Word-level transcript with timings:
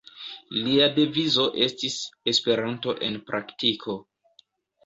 Lia 0.67 0.85
devizo 0.95 1.45
estis: 1.67 1.97
«Esperanto 2.33 2.97
en 3.09 3.21
praktiko». 3.29 3.99